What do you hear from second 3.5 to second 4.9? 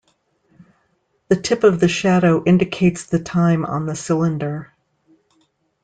on the cylinder.